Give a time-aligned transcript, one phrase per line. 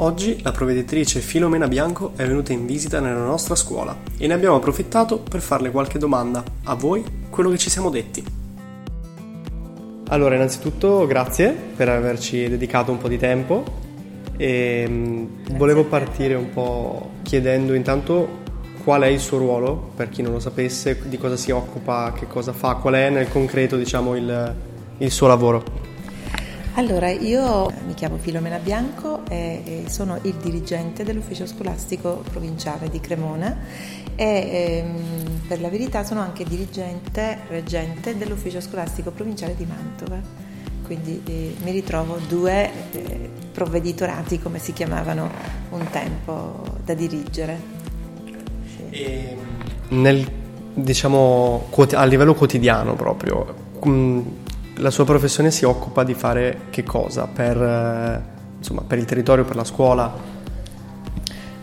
[0.00, 4.54] Oggi la provveditrice Filomena Bianco è venuta in visita nella nostra scuola e ne abbiamo
[4.54, 6.44] approfittato per farle qualche domanda.
[6.64, 8.24] A voi quello che ci siamo detti.
[10.10, 13.64] Allora, innanzitutto grazie per averci dedicato un po' di tempo
[14.36, 15.24] e mm,
[15.56, 18.46] volevo partire un po' chiedendo intanto
[18.84, 22.28] qual è il suo ruolo, per chi non lo sapesse, di cosa si occupa, che
[22.28, 24.54] cosa fa, qual è nel concreto diciamo il,
[24.98, 25.87] il suo lavoro.
[26.78, 33.58] Allora, io mi chiamo Filomena Bianco e sono il dirigente dell'ufficio scolastico provinciale di Cremona
[34.14, 40.20] e ehm, per la verità sono anche dirigente reggente dell'ufficio scolastico provinciale di Mantova.
[40.84, 45.28] Quindi eh, mi ritrovo due eh, provveditorati, come si chiamavano
[45.70, 47.60] un tempo, da dirigere.
[48.90, 49.36] E
[49.88, 50.24] nel,
[50.74, 53.52] diciamo, a livello quotidiano proprio,
[53.84, 54.20] mm,
[54.78, 58.22] la sua professione si occupa di fare che cosa per, eh,
[58.58, 60.36] insomma, per il territorio, per la scuola?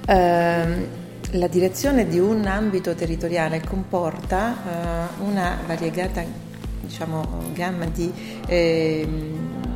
[0.08, 6.24] Uh, la direzione di un ambito territoriale comporta uh, una variegata
[6.82, 8.14] diciamo, gamma di
[8.46, 9.08] eh,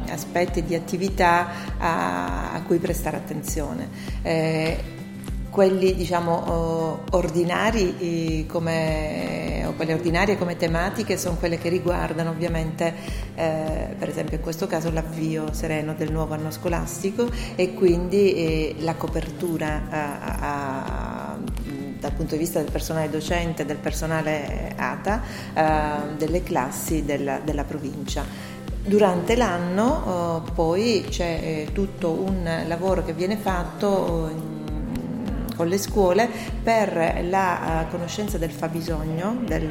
[0.10, 3.90] aspetti, di attività a, a, cui prestare attenzione.
[4.22, 4.98] Eh,
[5.50, 9.39] quelli diciamo ordinari come,
[9.70, 12.94] o quelle ordinarie come tematiche sono quelle che riguardano ovviamente
[13.36, 18.76] eh, per esempio in questo caso l'avvio sereno del nuovo anno scolastico e quindi eh,
[18.80, 21.38] la copertura a, a,
[22.00, 25.22] dal punto di vista del personale docente, del personale ATA,
[25.54, 28.24] eh, delle classi della, della provincia.
[28.82, 34.59] Durante l'anno eh, poi c'è eh, tutto un lavoro che viene fatto in
[35.60, 36.30] con le scuole
[36.64, 39.70] per la uh, conoscenza del fabbisogno del,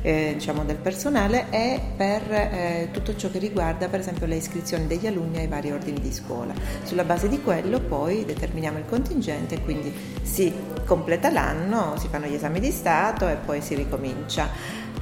[0.00, 4.86] eh, diciamo del personale e per eh, tutto ciò che riguarda per esempio le iscrizioni
[4.86, 6.54] degli alunni ai vari ordini di scuola.
[6.84, 10.50] Sulla base di quello poi determiniamo il contingente e quindi si
[10.86, 14.48] completa l'anno, si fanno gli esami di Stato e poi si ricomincia.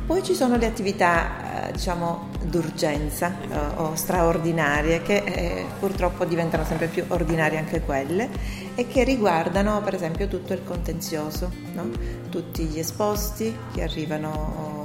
[0.05, 1.46] Poi ci sono le attività eh,
[1.77, 8.31] diciamo d'urgenza eh, o straordinarie che eh, purtroppo diventano sempre più ordinarie anche quelle
[8.75, 11.91] e che riguardano per esempio tutto il contenzioso, no?
[12.31, 14.76] tutti gli esposti che arrivano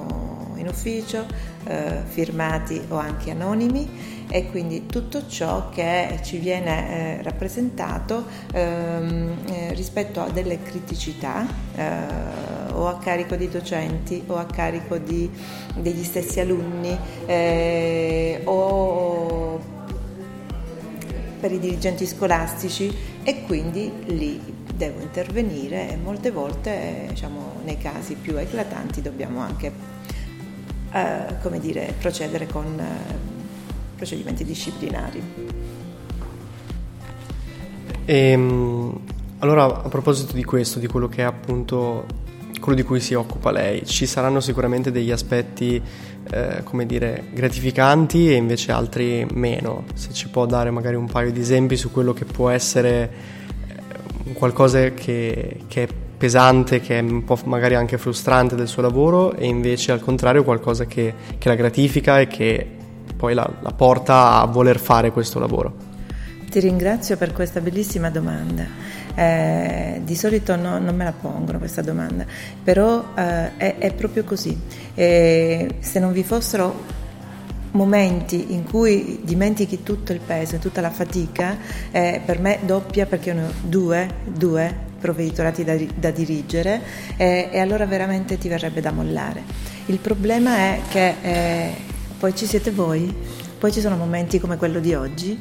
[0.62, 1.26] in ufficio,
[1.66, 9.38] eh, firmati o anche anonimi e quindi tutto ciò che ci viene eh, rappresentato ehm,
[9.46, 11.46] eh, rispetto a delle criticità
[11.76, 15.30] eh, o a carico di docenti o a carico di,
[15.76, 19.80] degli stessi alunni eh, o
[21.42, 24.40] per i dirigenti scolastici e quindi lì
[24.74, 29.72] devo intervenire e molte volte diciamo, nei casi più eclatanti dobbiamo anche
[30.92, 33.40] eh, come dire, procedere con eh,
[33.96, 35.22] procedimenti disciplinari.
[38.06, 39.00] E, ehm,
[39.40, 42.06] allora, a proposito di questo, di quello che è appunto
[42.60, 45.82] quello di cui si occupa lei, ci saranno sicuramente degli aspetti,
[46.30, 49.86] eh, come dire, gratificanti e invece altri meno.
[49.96, 53.12] Se ci può dare magari un paio di esempi su quello che può essere
[54.26, 55.88] eh, qualcosa che, che è
[56.22, 60.44] pesante, che è un po' magari anche frustrante del suo lavoro e invece al contrario
[60.44, 62.68] qualcosa che, che la gratifica e che
[63.18, 65.74] poi la, la porta a voler fare questo lavoro?
[66.48, 68.66] Ti ringrazio per questa bellissima domanda.
[69.16, 72.24] Eh, di solito no, non me la pongono questa domanda,
[72.64, 74.56] però eh, è, è, proprio così.
[74.94, 77.00] Eh, se non vi fossero
[77.72, 81.58] momenti in cui dimentichi tutto il peso e tutta la fatica,
[81.90, 86.82] eh, per me doppia perché ne ho due, due provveditorati da, da dirigere
[87.18, 89.44] eh, e allora veramente ti verrebbe da mollare.
[89.88, 91.74] Il problema è che eh,
[92.18, 93.14] poi ci siete voi,
[93.58, 95.38] poi ci sono momenti come quello di oggi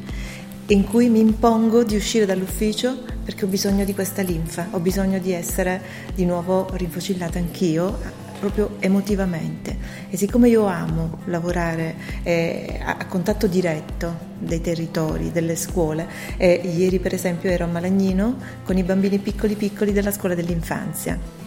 [0.66, 5.18] in cui mi impongo di uscire dall'ufficio perché ho bisogno di questa linfa, ho bisogno
[5.18, 5.80] di essere
[6.14, 7.98] di nuovo rinfocillata anch'io,
[8.40, 9.76] proprio emotivamente.
[10.10, 16.08] E siccome io amo lavorare eh, a, contatto diretto dei territori, delle scuole,
[16.38, 21.40] eh, ieri per esempio ero a Malagnino con i bambini piccoli piccoli della scuola dell'infanzia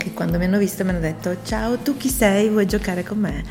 [0.00, 2.48] che quando mi hanno visto mi hanno detto ciao tu chi sei?
[2.48, 3.44] Vuoi giocare con me?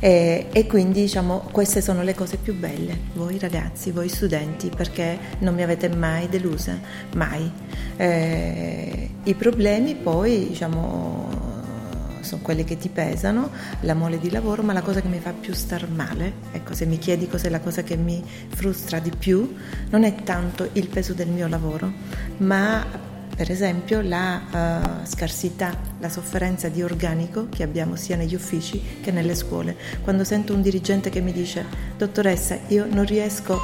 [0.00, 2.98] E, e, quindi diciamo queste sono le cose più belle.
[3.14, 6.78] Voi ragazzi voi studenti perché non mi avete mai delusa?
[7.14, 7.50] Mai.
[7.96, 11.43] Eh, i problemi poi diciamo
[12.24, 13.50] sono quelle che ti pesano,
[13.80, 16.86] la mole di lavoro, ma la cosa che mi fa più star male, ecco se
[16.86, 19.54] mi chiedi cos'è la cosa che mi frustra di più,
[19.90, 21.92] non è tanto il peso del mio lavoro,
[22.38, 28.80] ma per esempio la uh, scarsità, la sofferenza di organico che abbiamo sia negli uffici
[29.00, 29.76] che nelle scuole.
[30.02, 31.64] Quando sento un dirigente che mi dice
[31.96, 33.58] dottoressa io non riesco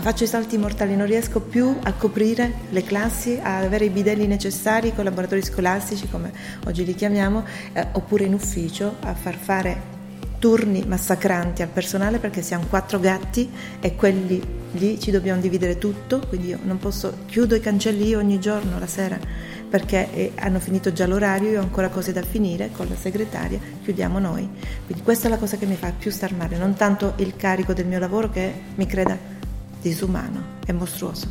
[0.00, 4.26] faccio i salti mortali, non riesco più a coprire le classi, a avere i bidelli
[4.26, 6.32] necessari, i collaboratori scolastici come
[6.66, 9.92] oggi li chiamiamo, eh, oppure in ufficio a far fare
[10.38, 13.50] turni massacranti al personale perché siamo quattro gatti
[13.80, 14.42] e quelli
[14.72, 18.78] lì ci dobbiamo dividere tutto, quindi io non posso, chiudo i cancelli io ogni giorno
[18.78, 19.18] la sera
[19.70, 23.58] perché eh, hanno finito già l'orario, io ho ancora cose da finire con la segretaria,
[23.82, 24.48] chiudiamo noi.
[24.86, 27.72] Quindi questa è la cosa che mi fa più star male, non tanto il carico
[27.72, 29.33] del mio lavoro che mi creda
[29.84, 31.26] disumano, è mostruoso,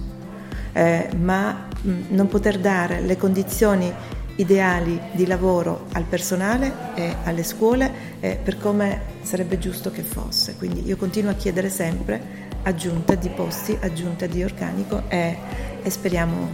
[0.73, 3.91] eh, ma mh, mm, non poter dare le condizioni
[4.35, 10.55] ideali di lavoro al personale e alle scuole eh, per come sarebbe giusto che fosse.
[10.57, 15.37] Quindi io continuo a chiedere sempre aggiunta di posti, aggiunta di organico e,
[15.81, 16.49] e speriamo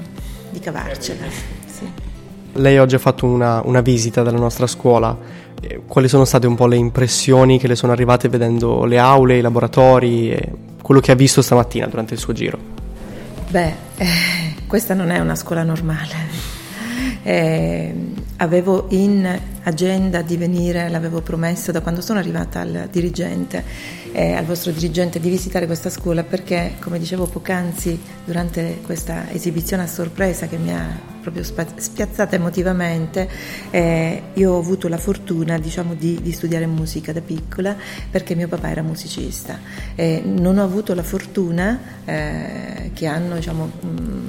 [0.49, 1.25] di cavarcela.
[1.65, 1.91] Sì.
[2.53, 5.17] Lei oggi ha fatto una, una visita della nostra scuola.
[5.61, 9.37] Eh, quali sono state un po' le impressioni che le sono arrivate vedendo le aule,
[9.37, 10.51] i laboratori e
[10.89, 12.57] quello che ha visto stamattina durante il suo giro?
[13.49, 16.15] Beh, eh, questa non è una scuola normale.
[17.21, 17.93] Eh,
[18.41, 23.63] avevo in agenda di venire, l'avevo promesso da quando sono arrivata al dirigente,
[24.11, 29.83] eh, al vostro dirigente, di visitare questa scuola perché, come dicevo poc'anzi, durante questa esibizione
[29.83, 33.29] a sorpresa che mi ha proprio spiazzata emotivamente,
[33.71, 37.75] eh, io ho avuto la fortuna diciamo, di, di, studiare musica da piccola
[38.09, 39.59] perché mio papà era musicista.
[39.95, 44.28] Eh, non ho avuto la fortuna eh, che hanno diciamo, mh, mm,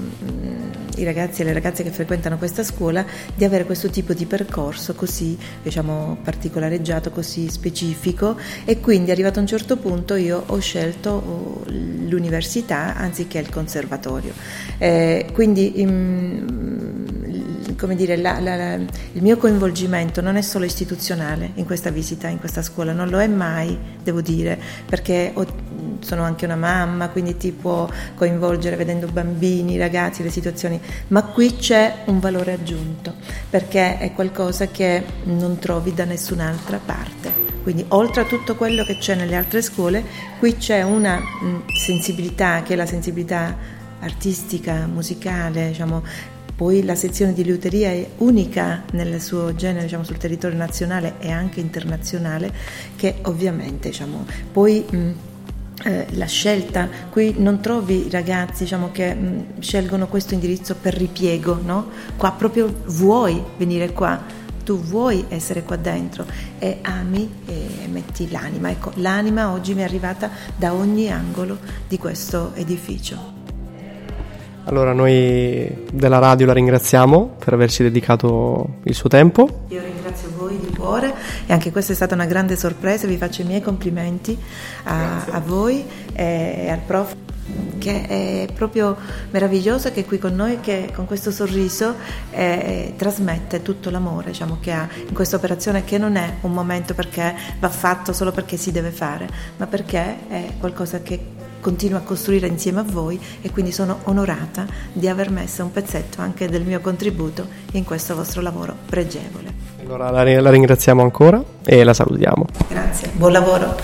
[1.01, 3.05] i ragazzi e le ragazze che frequentano questa scuola
[3.35, 9.43] di avere questo tipo di percorso così diciamo, particolareggiato, così specifico e quindi arrivato a
[9.43, 14.33] un certo punto io ho scelto oh, l'università anziché il conservatorio.
[14.79, 21.53] Eh, quindi in, come dire, la, la, la, il mio coinvolgimento non è solo istituzionale
[21.55, 25.47] in questa visita, in questa scuola, non lo è mai, devo dire, perché ho
[26.01, 31.57] sono anche una mamma, quindi ti può coinvolgere vedendo bambini, ragazzi, le situazioni, ma qui
[31.57, 33.15] c'è un valore aggiunto
[33.49, 37.49] perché è qualcosa che non trovi da nessun'altra parte.
[37.63, 40.03] Quindi oltre a tutto quello che c'è nelle altre scuole,
[40.39, 41.21] qui c'è una
[41.79, 43.57] sensibilità che è la sensibilità
[44.01, 46.03] artistica, musicale, diciamo,
[46.61, 51.31] poi la sezione di liuteria è unica nel suo genere diciamo, sul territorio nazionale e
[51.31, 52.53] anche internazionale,
[52.97, 55.11] che ovviamente diciamo, poi mh,
[55.83, 60.95] eh, la scelta, qui non trovi ragazzi diciamo, che mh, mm, scelgono questo indirizzo per
[60.95, 61.89] ripiego, no?
[62.17, 64.21] qua proprio vuoi venire qua,
[64.63, 66.27] tu vuoi essere qua dentro
[66.59, 68.71] e ami e metti l'anima.
[68.71, 73.39] Ecco, l'anima oggi mi è arrivata da ogni angolo di questo edificio.
[74.65, 79.65] Allora noi della radio la ringraziamo per averci dedicato il suo tempo.
[79.69, 79.90] Io
[80.51, 81.15] voi di cuore
[81.47, 84.37] e anche questa è stata una grande sorpresa, vi faccio i miei complimenti
[84.85, 87.15] a, a voi e al prof
[87.79, 88.97] che è proprio
[89.31, 91.95] meraviglioso che è qui con noi che con questo sorriso
[92.31, 96.95] eh, trasmette tutto l'amore diciamo, che ha in questa operazione che non è un momento
[96.95, 102.03] perché va fatto solo perché si deve fare ma perché è qualcosa che continuo a
[102.03, 106.63] costruire insieme a voi e quindi sono onorata di aver messo un pezzetto anche del
[106.63, 109.70] mio contributo in questo vostro lavoro pregevole.
[109.93, 112.47] Allora la, la ringraziamo ancora e la salutiamo.
[112.69, 113.75] Grazie, buon lavoro.